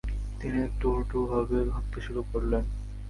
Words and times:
তিনি 0.39 0.57
একটু 0.63 0.85
উল্টোভাবে 0.93 1.57
ভাবতে 1.71 1.99
শুরু 2.01 2.21
করলেন। 2.31 2.63